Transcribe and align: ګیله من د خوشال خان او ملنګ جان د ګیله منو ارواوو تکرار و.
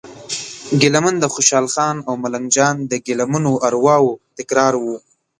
ګیله 0.79 0.99
من 1.03 1.15
د 1.19 1.25
خوشال 1.33 1.65
خان 1.73 1.97
او 2.07 2.13
ملنګ 2.23 2.45
جان 2.55 2.75
د 2.91 2.93
ګیله 3.05 3.25
منو 3.33 3.53
ارواوو 3.67 4.19
تکرار 4.37 4.73
و. 4.79 4.85